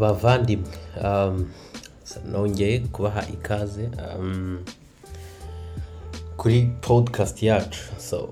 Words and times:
bavandimwe 0.00 0.68
um, 1.04 1.46
nongeye 2.32 2.78
kubaha 2.92 3.22
ikaze 3.28 3.88
um, 4.18 4.58
kuri 6.36 6.70
podcast 6.80 7.42
yacu. 7.42 7.80
So 7.98 8.28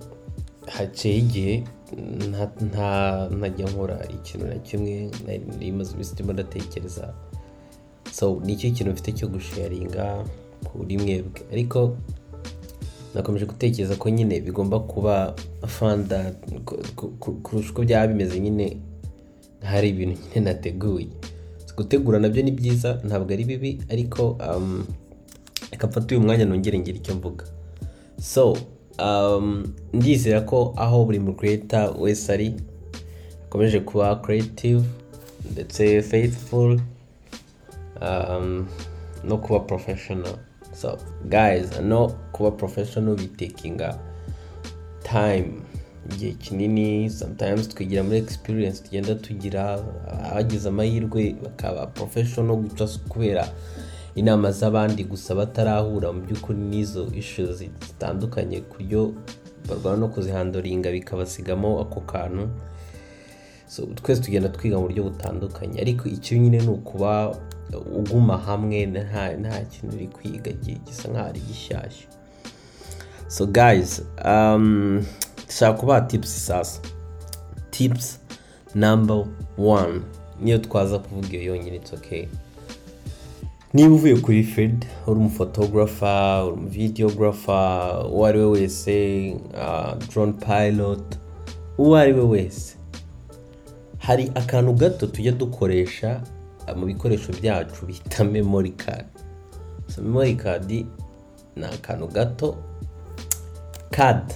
haciye 0.67 1.17
igihe 1.17 1.65
nta- 2.31 2.61
nta- 2.61 3.29
ntajya 3.37 3.67
nkora 3.71 3.97
ikintu 4.09 4.47
na 4.47 4.55
kimwe 4.55 5.11
nari 5.27 5.73
maze 5.73 5.93
iminsi 5.93 6.13
ndimo 6.15 6.33
ndatekereza. 6.33 7.15
So 8.13 8.41
ni 8.45 8.53
icyo 8.53 8.71
kintu 8.71 8.93
mfite 8.93 9.13
cyo 9.13 9.29
gusharinga 9.29 10.25
kuri 10.65 10.99
mwebwe. 10.99 11.41
Ariko 11.53 11.97
nakomeje 13.15 13.47
gutekereza 13.47 13.97
ko 13.97 14.11
nyine 14.11 14.41
bigomba 14.41 14.81
kuba 14.81 15.35
fanda 15.67 16.33
ku- 16.65 16.83
ku- 16.97 17.09
ku- 17.21 17.33
kurusha 17.43 17.71
uko 17.71 17.83
byaba 17.83 18.07
bimeze 18.07 18.41
nyine 18.41 18.77
hari 19.63 19.89
ibintu 19.89 20.21
nyine 20.23 20.41
nateguye. 20.41 21.09
Gutegura 21.79 22.19
na 22.19 22.29
byo 22.29 22.43
ni 22.43 22.51
byiza 22.51 22.99
ntabwo 23.07 23.31
ari 23.33 23.45
bibi 23.45 23.71
ariko 23.93 24.35
um, 24.43 24.83
reka 25.71 25.87
mfate 25.87 26.15
uyu 26.17 26.25
mwanya 26.27 26.45
nongere 26.45 26.79
ngire 26.79 26.99
icyo 26.99 27.15
mvuga. 27.15 27.45
So 28.21 28.57
um, 28.99 29.67
ndizera 29.93 30.41
ko 30.41 30.75
aho 30.77 31.05
buri 31.05 31.19
mu 31.19 31.37
wese 31.99 32.33
ari 32.33 32.55
akomeje 33.47 33.81
kuba 33.81 34.17
creative 34.17 34.83
ndetse 35.53 36.03
faithful 36.03 36.81
um, 38.03 38.67
no 39.25 39.39
kuba 39.39 39.61
professional. 39.61 40.35
So 40.75 40.99
guys 41.31 41.81
no 41.81 42.09
kuba 42.33 42.51
professional 42.51 43.15
bitakinga 43.17 43.99
time. 45.03 45.63
Igihe 46.13 46.33
kinini 46.33 47.11
sometimes 47.11 47.69
twigira 47.69 48.03
muri 48.03 48.19
experience 48.19 48.83
tugenda 48.83 49.15
tugira 49.15 49.79
abagize 50.31 50.69
amahirwe 50.69 51.37
bakaba 51.43 51.87
professional 51.87 52.57
guca 52.57 52.87
kubera 53.09 53.49
inama 54.15 54.53
z'abandi 54.53 55.05
gusa 55.05 55.35
batarahura 55.35 56.13
mu 56.13 56.21
by'ukuri 56.27 56.59
n'izo 56.59 57.07
issues 57.15 57.59
zitandukanye 57.59 58.61
ku 58.61 58.77
buryo 58.81 59.13
barwana 59.69 59.97
no 60.01 60.09
kuzihandoringa 60.09 60.91
bikabasigamo 60.91 61.81
ako 61.81 62.01
kantu. 62.01 62.49
So 63.69 63.85
twese 63.95 64.23
tugenda 64.23 64.49
twiga 64.49 64.77
mu 64.81 64.89
buryo 64.89 65.03
butandukanye. 65.13 65.81
Ariko 65.81 66.09
icyo 66.09 66.39
nyine 66.39 66.59
ni 66.61 66.69
ukuba 66.69 67.37
uguma 67.97 68.39
hamwe 68.39 68.87
nta 68.87 69.61
kintu 69.71 69.97
uri 69.97 70.09
kwiga 70.09 70.51
gi- 70.53 70.81
gisa 70.87 71.09
nk'aho 71.09 71.29
ari 71.29 71.41
gishyashya. 71.41 72.09
So 73.29 73.47
guys 73.47 74.03
um, 74.25 75.05
dushaka 75.49 75.79
kubaha 75.81 76.01
tips 76.01 76.47
sasa. 76.47 76.81
Tips 77.71 78.19
number 78.75 79.25
one. 79.59 80.01
Niyo 80.41 80.59
twaza 80.59 80.99
kuvuga 80.99 81.29
iyo 81.39 81.43
yonyine 81.55 81.77
it's 81.77 81.93
okay. 81.93 82.27
Niba 83.75 83.95
uvuye 83.95 84.17
kuri 84.17 84.45
fed 84.45 84.87
uri 85.07 85.21
umufotogarafa 85.21 86.45
uri 86.45 86.53
umuvideogarafa 86.55 87.99
uwo 88.09 88.27
ari 88.27 88.39
we 88.39 88.45
wese 88.45 89.37
uh, 89.55 89.95
drone 90.09 90.33
pilot 90.33 91.19
uwo 91.79 91.97
ari 91.97 92.13
we 92.13 92.21
wese. 92.23 92.77
Hari 93.99 94.33
akantu 94.35 94.73
gato 94.73 95.07
tujya 95.07 95.33
dukoresha 95.33 96.21
uh, 96.69 96.77
mu 96.77 96.87
bikoresho 96.87 97.33
byacu 97.33 97.87
bita 97.87 98.25
memory 98.25 98.71
card. 98.71 99.07
So 99.89 100.03
memory 100.03 100.35
card 100.35 100.71
ni 100.71 101.65
akantu 101.65 102.07
gato. 102.07 102.57
Card. 103.91 104.35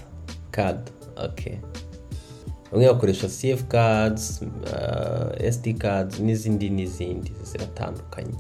Card. 0.51 0.91
Okay. 1.25 1.59
Bamwe 2.73 2.87
bakoresha 2.89 3.29
cf 3.29 3.65
cards 3.69 4.43
uh, 4.43 5.51
sd 5.53 5.75
cards 5.79 6.21
n'izindi 6.21 6.71
n'izindi 6.71 7.33
ziratandukanye. 7.45 8.35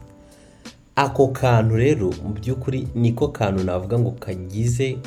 Ako 0.97 1.29
kantu 1.29 1.77
rero 1.77 2.11
mu 2.25 2.35
by'ukuri 2.35 2.89
niko 2.95 3.29
kantu 3.29 3.65
navuga 3.65 3.99
ngo 3.99 4.11
kagize 4.11 4.99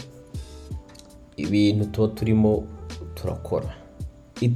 ibintu 1.37 1.85
tuba 1.85 2.07
turimo 2.07 2.63
turakora. 3.15 3.75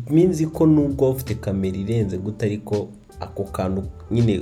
Means 0.09 0.45
ko 0.53 0.65
nubwo 0.65 1.11
ufite 1.11 1.35
kamera 1.35 1.77
irenze 1.77 2.17
gute 2.17 2.45
ariko 2.45 2.89
ako 3.19 3.43
kantu 3.43 3.83
nyine 4.11 4.41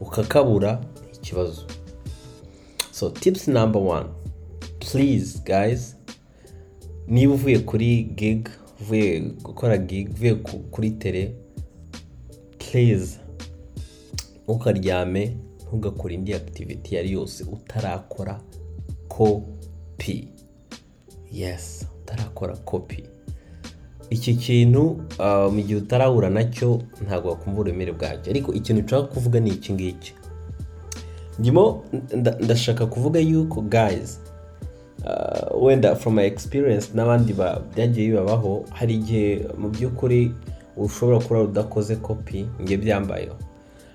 ukakabura 0.00 0.80
ikibazo 1.14 1.62
so 2.92 3.10
tips 3.10 3.48
number 3.48 3.82
one 3.82 4.06
please 4.78 5.40
guys 5.44 5.95
niba 7.08 7.34
uvuye 7.34 7.58
kuri 7.58 8.02
gig 8.16 8.48
uvuye 8.80 9.20
gukora 9.20 9.76
gig 9.78 10.10
uvuye 10.10 10.34
ku- 10.34 10.58
kuri 10.70 10.90
tele 10.90 11.32
please 12.58 13.18
ntukaryame 14.44 15.36
ntugakore 15.66 16.14
indi 16.14 16.34
activity 16.34 16.90
iyo 16.90 17.00
ari 17.00 17.12
yose 17.12 17.44
utarakora 17.44 18.40
kopi 19.08 20.28
yes 21.32 21.86
utarakora 22.02 22.56
kopi 22.56 23.02
iki 24.10 24.34
kintu 24.34 25.00
ah, 25.18 25.48
mu 25.50 25.60
gihe 25.62 25.76
utarahura 25.76 26.30
na 26.30 26.44
cyo 26.44 26.82
ntabwo 27.06 27.28
wakumva 27.30 27.52
uburemere 27.60 27.92
bwacyo. 27.92 28.30
Ariko 28.30 28.52
ikintu 28.54 28.82
nshaka 28.82 29.02
kuvuga 29.02 29.40
ni 29.40 29.50
iki 29.50 29.72
ngiki. 29.72 30.14
Ndimo 31.38 31.84
nda- 32.16 32.38
ndashaka 32.40 32.86
kuvuga 32.86 33.20
yuko 33.20 33.60
uh, 33.60 33.66
wenda 35.60 35.96
from 35.96 36.14
my 36.14 36.24
experience 36.26 36.90
n'abandi 36.94 37.32
ba- 37.32 37.60
byagiye 37.74 38.08
bibabaho 38.08 38.64
hari 38.72 38.94
igihe 38.94 39.46
mu 39.58 39.68
by'ukuri 39.68 40.34
ushobora 40.76 41.18
kuba 41.18 41.42
udakoze 41.42 41.96
kopi 41.96 42.46
njye 42.60 42.76
byambayeho 42.76 43.36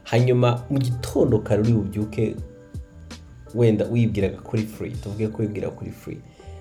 hanyuma 0.04 0.62
mu 0.70 0.80
gitondo 0.80 1.40
kare 1.40 1.62
uri 1.62 1.74
bubyuke 1.74 2.36
wenda 3.56 3.86
wibwiraga 3.86 4.38
kuri 4.38 4.64
free 4.64 4.92
tuvuge 4.92 5.28
ko 5.28 5.42
wibwira 5.42 5.70
kuri 5.70 5.92
free 5.92 6.20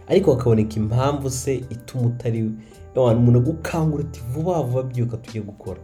ariko 0.08 0.34
hakaboneka 0.34 0.76
impamvu 0.76 1.30
se 1.30 1.54
ituma 1.54 2.06
utari 2.06 2.50
yawana 2.96 3.18
umuntu 3.18 3.38
agukangura 3.38 4.04
uti 4.04 4.20
vuba 4.32 4.62
vuba 4.62 4.82
byuka 4.82 5.16
tujye 5.16 5.40
gukora. 5.42 5.80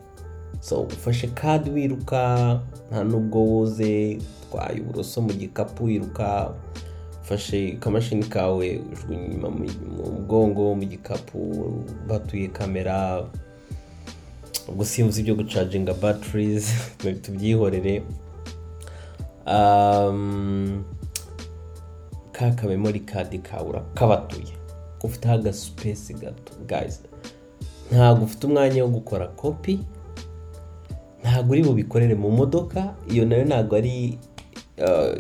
So 0.61 0.81
ufashe 0.81 1.27
kadi 1.27 1.71
wiruka 1.71 2.61
nta 2.91 3.05
nubwo 3.05 3.45
woze 3.45 4.19
twaye 4.51 4.81
uburoso 4.81 5.21
mu 5.23 5.33
gikapu 5.33 5.85
wiruka 5.85 6.51
ufashe 7.27 7.73
akamashini 7.77 8.25
kawe 8.25 8.81
ujugunya 8.93 9.25
inyuma 9.25 9.51
mu 9.51 9.65
mu 9.97 10.13
mugongo 10.13 10.75
mu 10.75 10.85
gikapu 10.85 11.39
batuye 12.09 12.49
kamera. 12.49 13.27
Ubwo 14.69 14.85
simvuze 14.85 15.21
ibyo 15.21 15.35
gucaginga 15.35 15.95
batteries 15.95 16.71
tubyihorere. 17.23 18.03
Ka 22.33 22.51
ka 22.51 22.67
memory 22.67 23.01
card 23.01 23.43
kawe 23.43 23.69
urakabatuye 23.69 24.55
ufiteho 25.03 25.35
agasupesi 25.35 26.15
gato. 26.15 26.53
Guys 26.67 27.03
ntabwo 27.91 28.25
ufite 28.25 28.47
umwanya 28.47 28.85
wo 28.85 28.89
gukora 28.91 29.27
kopi 29.27 29.79
ntabwo 31.23 31.53
uri 31.53 31.63
bubikorere 31.63 32.15
mu 32.15 32.31
modoka 32.31 32.95
iyo 33.11 33.25
na 33.25 33.37
yo 33.37 33.45
ntabwo 33.45 33.77
ari 33.77 34.19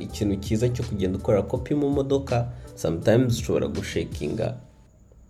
ikintu 0.00 0.37
cyiza 0.37 0.69
cyo 0.69 0.84
kugenda 0.84 1.19
ukora 1.19 1.43
kopi 1.43 1.75
mu 1.75 1.91
modoka 1.91 2.49
sometimes 2.75 3.39
ushobora 3.41 3.67
gushekinga 3.69 4.56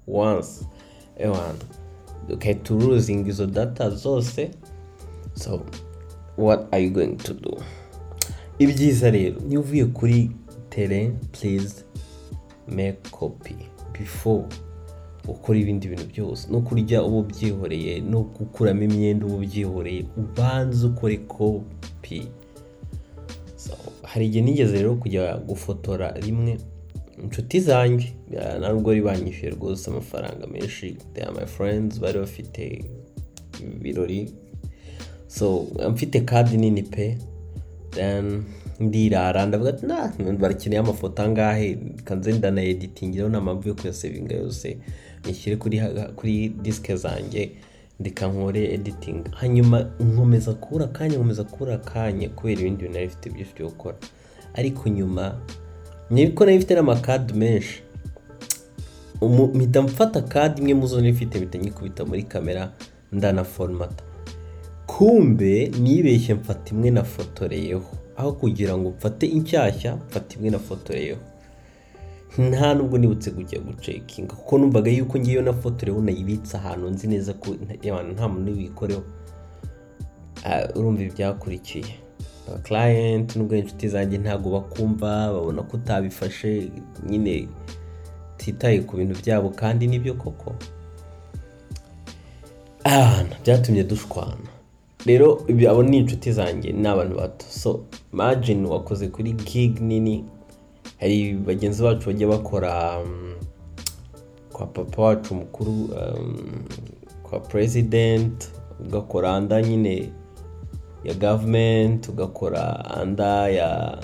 once. 0.08 0.64
Ewana 1.18 1.58
ugahita 2.28 2.74
uruzinga 2.74 3.28
izo 3.30 3.46
data 3.46 3.90
zose 3.90 4.50
so 5.34 5.60
what 6.36 6.66
are 6.74 6.84
you 6.84 6.90
going 6.90 7.16
to 7.16 7.34
do? 7.34 7.56
Ibyiza 8.58 9.10
rero 9.10 9.40
niba 9.40 9.60
uvuye 9.60 9.84
kuri 9.84 10.30
tere 10.70 11.12
please 11.32 11.84
make 12.68 12.98
copy 13.10 13.54
before 13.92 14.44
ukora 15.28 15.58
ibindi 15.58 15.88
bintu 15.88 16.04
byose. 16.06 16.48
No 16.50 16.60
kurya 16.60 17.02
uba 17.02 17.16
ubyihoreye 17.18 18.00
no 18.00 18.20
gukuramo 18.22 18.82
imyenda 18.82 19.26
uba 19.26 19.34
ubyihoreye 19.36 20.04
ubanze 20.16 20.86
ukore 20.86 21.16
kopi 21.16 22.28
hari 24.16 24.26
igihe 24.26 24.44
nigeze 24.44 24.76
rero 24.76 24.94
kujya 24.96 25.36
gufotora 25.36 26.10
rimwe 26.24 26.56
inshuti 27.24 27.60
zanjye 27.60 28.08
ya, 28.30 28.58
ntabwo 28.58 28.80
bari 28.88 29.02
banyishyuye 29.02 29.50
rwose 29.52 29.90
amafaranga 29.90 30.46
menshi 30.46 30.96
my 31.36 31.46
friends 31.46 32.00
bari 32.00 32.18
bafite 32.18 32.84
ibirori. 33.60 34.32
So 35.28 35.66
mfite 35.92 36.20
kadi 36.24 36.56
nini 36.56 36.82
pe 36.82 37.18
ndirara 38.80 39.46
ndavuga 39.46 39.70
ati 39.70 39.86
nah 39.86 40.12
barakeneye 40.38 40.80
amafoto 40.80 41.22
angahe? 41.22 41.78
Kanze 42.04 42.32
ndanayeditingiraho 42.32 43.30
nta 43.30 43.40
mpamvu 43.40 43.68
yo 43.68 43.74
kuyasevinga 43.74 44.34
yose 44.34 44.78
nyishyire 45.26 45.56
kuri 46.16 46.48
disike 46.48 46.96
zanjye. 46.96 47.50
Ndeka 48.00 48.26
nkore 48.28 48.74
editing. 48.74 49.24
Hanyuma 49.34 49.86
nkomeza 50.00 50.52
kubura 50.54 50.84
akanya 50.84 51.16
nkomeza 51.16 51.44
kubura 51.44 51.74
akanya 51.74 52.28
kubera 52.28 52.60
ibindi 52.60 52.82
bintu 52.82 52.92
nari 52.94 53.06
bifite 53.06 53.30
byinshi 53.30 53.54
byo 53.54 53.66
gukora. 53.68 53.96
Ariko 54.54 54.88
nyuma 54.88 55.34
niko 56.10 56.44
nari 56.44 56.56
mfite 56.58 56.74
n'amakadi 56.74 57.32
menshi 57.32 57.82
mpita 59.54 59.82
mfata 59.82 60.20
kadi 60.22 60.60
imwe 60.62 60.74
mu 60.74 60.86
zo 60.86 60.96
nari 61.00 61.12
mfite 61.12 61.38
mpita 61.38 61.58
nyikubita 61.58 62.04
muri 62.04 62.22
kamera 62.22 62.72
ndanaforomata 63.12 64.04
kumbe 64.86 65.66
nibeshye 65.80 66.34
mfata 66.34 66.70
imwe 66.74 66.90
nafotoreyeho. 66.90 67.90
Aho 68.16 68.32
kugira 68.32 68.76
ngo 68.78 68.90
mfate 68.90 69.26
inshyashya 69.26 69.96
mfata 69.96 70.36
imwe 70.36 70.50
nafotoreyeho. 70.50 71.20
Nta 72.38 72.74
nubwo 72.74 72.98
nibutse 72.98 73.30
kujya 73.30 73.58
gucekinga 73.60 74.34
kuko 74.34 74.58
numvaga 74.58 74.90
yuko 74.90 75.18
ngiyo 75.18 75.42
nafotoreyeho 75.42 76.02
nayibitse 76.04 76.56
ahantu 76.56 76.90
nzi 76.90 77.06
neza 77.08 77.32
ko 77.32 77.50
nta- 77.54 78.28
muntu 78.28 78.52
ubikoreho. 78.52 79.02
Ah, 80.44 80.68
urumva 80.74 81.02
ibyakurikiye 81.02 81.84
abakirayenti 82.48 83.38
nubwo 83.38 83.56
inshuti 83.56 83.88
zanjye 83.88 84.18
ntabwo 84.18 84.50
bakumva 84.50 85.32
babona 85.32 85.62
ko 85.62 85.76
utabifashe 85.76 86.70
nyine 87.08 87.48
utitaye 88.34 88.80
ku 88.86 88.96
bintu 88.96 89.14
byabo 89.22 89.50
kandi 89.50 89.86
ni 89.86 89.98
byo 89.98 90.14
koko. 90.14 90.54
Ahantu 92.84 93.34
byatumye 93.44 93.84
dushwana. 93.84 94.50
Rero 95.06 95.42
abo 95.70 95.82
ni 95.82 95.98
inshuti 95.98 96.32
zanjye 96.32 96.72
ni 96.72 96.88
abantu 96.88 97.16
bato. 97.16 97.46
So 97.48 97.84
imagine 98.12 98.68
wakoze 98.68 99.08
kuri 99.08 99.32
gig 99.32 99.80
nini 99.80 100.24
hari 101.00 101.34
bagenzi 101.34 101.82
bacu 101.82 102.06
bajya 102.06 102.26
bakora 102.28 102.98
um, 102.98 103.34
kwa 104.52 104.66
papa 104.66 105.02
wacu 105.02 105.34
mukuru 105.34 105.72
um, 105.84 106.64
kwa 107.22 107.40
president 107.40 108.48
ugakora 108.80 109.34
anda 109.36 109.62
nyine 109.62 110.12
ya 111.04 111.14
government 111.14 112.08
ugakora 112.08 112.84
anda 112.84 113.48
ya 113.48 113.98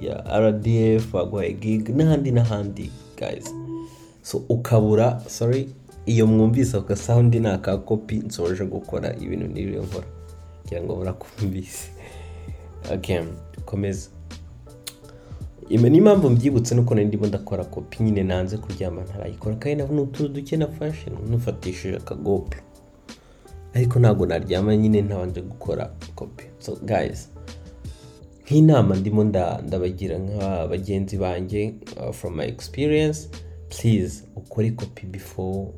ya 0.00 0.40
rdf 0.40 1.12
baguhaye 1.12 1.52
gig 1.52 1.88
n'ahandi 1.88 2.30
n'ahandi 2.30 2.90
guys. 3.16 3.54
So 4.22 4.42
ukabura 4.48 5.20
sorry 5.28 5.68
iyo 6.06 6.26
mwumvise 6.26 6.76
ako 6.76 6.86
gasawundi 6.88 7.40
ni 7.40 7.48
aka 7.48 7.76
kopi 7.78 8.16
nsoje 8.16 8.64
gukora 8.64 9.16
ibintu 9.16 9.46
niriwe 9.46 9.82
nkora. 9.84 10.06
Kugira 10.62 10.82
ngo 10.82 10.96
murakumvise. 10.96 11.88
Okay 12.94 13.22
komeza. 13.64 14.10
N'impamvu 15.70 16.30
mbyibutse 16.30 16.74
nuko 16.74 16.94
nari 16.94 17.06
ndimo 17.06 17.26
ndakora 17.26 17.64
kopi 17.64 18.02
nyine 18.02 18.22
nanze 18.22 18.56
kuryama 18.58 19.02
ntarayikora. 19.02 19.56
Kandi 19.56 19.76
nabona 19.82 20.02
utuntu 20.02 20.32
duke 20.32 20.56
nafashe 20.56 21.10
nufatishije 21.30 21.96
akagopro 21.96 22.60
ariko 23.74 23.98
ntabwo 23.98 24.26
naryama 24.26 24.76
nyine 24.76 25.02
ntabanje 25.02 25.40
gukora 25.42 25.90
kopi. 26.14 26.44
So 26.58 26.76
guys 26.76 27.28
nk'inama 28.44 28.96
ndimo 28.96 29.24
nda- 29.24 29.62
ndabagira 29.66 30.18
nka 30.18 30.66
bagenzi 30.66 31.16
banjye 31.18 31.74
uh, 31.96 32.12
from 32.14 32.36
my 32.36 32.44
experience 32.46 33.28
please 33.68 34.24
ukore 34.36 34.70
kopi 34.70 35.06
before 35.06 35.68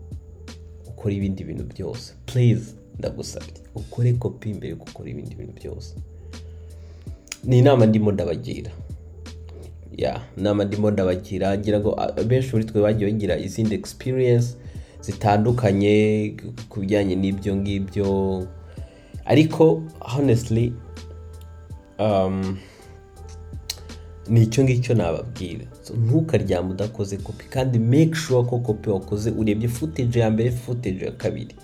ukora 0.89 1.15
ibindi 1.15 1.45
bintu 1.45 1.65
byose. 1.65 2.13
Please 2.27 2.75
ndagusabye 2.99 3.55
ukore 3.75 4.13
kopi 4.13 4.55
mbere 4.55 4.69
yo 4.71 4.77
gukora 4.77 5.11
ibindi 5.11 5.35
bintu 5.35 5.53
byose. 5.53 5.95
Ni 7.45 7.59
inama 7.59 7.87
ndimo 7.87 8.13
ndabagira. 8.13 8.71
Inama 10.37 10.65
ndimo 10.65 10.91
ndabagira 10.91 11.59
ngira 11.59 11.81
ngo 11.81 11.95
a- 12.01 12.13
benshi 12.25 12.51
muri 12.53 12.65
twe 12.65 12.81
bagiye 12.83 13.11
bagira 13.13 13.39
izindi 13.39 13.75
experience 13.75 14.57
zitandukanye 15.01 16.35
ku 16.69 16.81
bijyanye 16.81 17.15
n'ibyo 17.17 17.57
ngibyo. 17.57 18.09
Ariko 19.25 19.83
honestly 20.01 20.73
um, 21.99 22.57
ni 24.29 24.43
icyo 24.43 24.65
ngicyo 24.65 24.95
nababwira. 24.95 25.65
So, 25.83 25.95
ntukaryame 25.95 26.71
udakoze 26.71 27.17
kopi 27.17 27.45
kandi 27.51 27.79
make 27.79 28.15
sure 28.15 28.43
ko 28.49 28.59
kopi 28.59 28.91
wakoze 28.91 29.31
urebye 29.31 29.69
footage 29.69 30.21
ya 30.21 30.31
mbere 30.31 30.51
footage 30.51 31.05
ya 31.05 31.13
kabiri. 31.13 31.55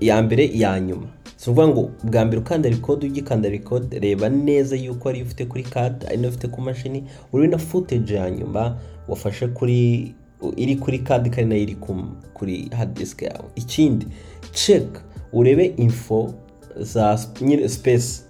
Ya 0.00 0.22
mbere 0.22 0.44
iya 0.46 0.80
nyuma. 0.80 1.06
Si 1.40 1.50
ukuvuga 1.50 1.68
ngo 1.68 1.90
bwa 2.04 2.24
mbere 2.24 2.40
ukanda 2.40 2.68
record 2.68 3.04
ugikanda 3.04 3.48
record 3.48 3.92
reba 3.92 4.28
neza 4.28 4.76
yuko 4.76 5.08
ariyo 5.08 5.24
ufite 5.24 5.44
kuri 5.48 5.62
card 5.64 6.04
ari 6.06 6.16
na 6.16 6.22
yo 6.22 6.28
ufite 6.28 6.48
ku 6.48 6.60
mashini 6.60 7.04
urebe 7.32 7.48
na 7.52 7.58
footage 7.58 8.14
ya 8.14 8.30
nyuma 8.30 8.76
wafashe 9.08 9.46
kuri 9.48 10.14
iri 10.56 10.76
kuri 10.76 10.98
card 10.98 11.30
kandi 11.30 11.48
na 11.48 11.54
yo 11.54 11.62
iri 11.62 11.74
ku- 11.74 12.12
kuri 12.34 12.68
hard 12.76 12.94
disk 12.94 13.22
yawe. 13.22 13.44
Ikindi 13.56 14.06
check 14.52 14.86
urebe 15.32 15.64
info 15.76 16.34
za 16.80 17.18
nyine 17.40 17.68
space 17.68 18.22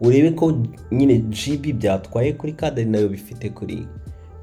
urebe 0.00 0.30
ko 0.30 0.62
nyine 0.92 1.18
GB 1.18 1.72
byatwaye 1.72 2.32
kuri 2.32 2.52
card 2.52 2.78
ari 2.78 2.88
na 2.90 2.98
yo 2.98 3.08
bifite 3.08 3.50
kuri 3.50 3.86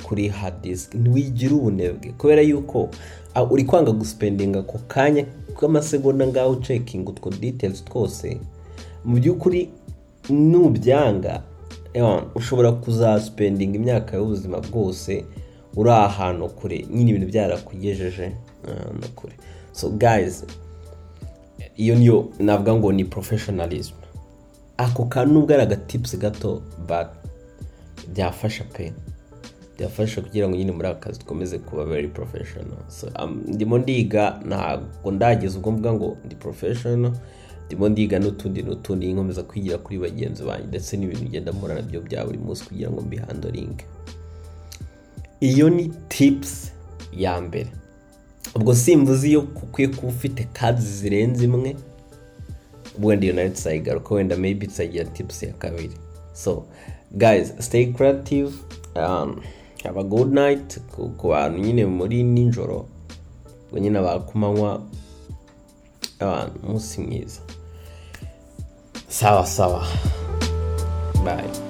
kuri 0.03 0.27
hard 0.27 0.61
disk. 0.61 0.95
Ntiwigire 0.95 1.53
ubunebwe. 1.53 2.11
Kubera 2.17 2.41
yuko 2.41 2.89
ah, 3.33 3.43
uri 3.43 3.63
kwanga 3.63 3.91
guspendinga 3.91 4.59
ako 4.59 4.79
kanya 4.87 5.25
k'amasegonda 5.59 6.27
ngaho 6.27 6.55
checking 6.55 7.07
utwo 7.09 7.29
details 7.31 7.83
twose 7.85 8.37
mu 9.05 9.15
by'ukuri 9.19 9.69
nubyanga 10.29 11.43
ushobora 12.35 12.71
kuzaspendinga 12.71 13.75
imyaka 13.75 14.17
y'ubuzima 14.17 14.59
bwose 14.59 15.25
uri 15.75 15.89
ahantu 15.89 16.49
kure. 16.49 16.85
Nyine 16.91 17.09
ibintu 17.09 17.27
byarakugejeje 17.27 18.31
ahantu 18.67 19.07
kure. 19.15 19.33
So 19.71 19.89
guys 19.89 20.45
iyo 21.75 21.95
niyo 21.95 22.29
navuga 22.39 22.75
ngo 22.75 22.91
ni 22.91 23.05
professionalism. 23.05 23.93
Ako 24.77 25.05
kantu 25.05 25.33
nubwo 25.33 25.53
ari 25.53 25.63
agatipusi 25.63 26.17
gato 26.17 26.61
but 26.87 27.07
byafasha 28.13 28.63
pe. 28.63 28.93
Byafasha 29.79 30.21
kugira 30.21 30.47
ngo 30.49 30.55
nyine 30.57 30.71
muri 30.71 30.87
aka 30.87 30.99
kazi 30.99 31.19
dukomeze 31.19 31.59
kuba 31.59 31.85
very 31.85 32.07
professional. 32.07 32.77
So, 32.87 33.07
um, 33.23 33.43
ndimo 33.47 33.77
ndiga 33.77 34.39
ntabwo 34.45 35.11
ndageza 35.11 35.57
ubwo 35.57 35.71
mvuga 35.71 35.93
ngo 35.93 36.17
ndi 36.25 36.35
professional. 36.35 37.11
Ndimo 37.65 37.89
ndiga 37.89 38.19
n'utundi 38.19 38.63
n'utundi 38.63 39.13
nkomeza 39.13 39.43
kwigira 39.43 39.77
kuri 39.77 39.97
bagenzi 39.99 40.43
banjye 40.43 40.67
ndetse 40.67 40.97
n'ibintu 40.97 41.23
ngenda 41.29 41.51
mpura 41.51 41.75
na 41.75 41.81
byo 41.81 42.01
bya 42.01 42.25
buri 42.25 42.37
munsi 42.37 42.63
kugira 42.65 42.89
ngo 42.91 43.01
mbihandoringe 43.01 43.85
iyo 45.39 45.69
ni 45.69 45.91
tips 46.07 46.71
ya 47.13 47.41
mbere. 47.41 47.69
Ubwo 48.55 48.75
simvuze 48.75 49.27
iyo 49.29 49.39
ukwiye 49.39 49.87
kuba 49.89 50.07
ufite 50.07 50.47
kadi 50.53 50.81
zirenze 50.81 51.45
imwe 51.45 51.75
wenda 53.01 53.25
iyo 53.25 53.33
na 53.35 53.41
yo 53.41 53.49
tuzayigaruka 53.49 54.15
wenda 54.15 54.37
maybe 54.37 54.67
tuzagira 54.67 55.05
tips 55.05 55.43
ya 55.43 55.53
kabiri. 55.53 55.93
So 56.33 56.65
guys 57.11 57.53
stay 57.59 57.85
creative 57.93 58.51
um, 58.95 59.41
have 59.83 59.97
a 59.99 60.03
good 60.03 60.31
night. 60.33 60.79
Ku 60.91 61.27
bantu 61.29 61.59
nyine 61.59 61.85
muri 61.85 62.23
nijoro 62.23 62.85
ubwo 63.69 63.79
nyine 63.79 63.99
abakumanywa 63.99 64.81
abantu 66.19 66.59
umunsi 66.63 67.01
mwiza 67.01 67.41
sawa 69.07 69.45
sawa. 69.45 69.83
Bye. 71.23 71.68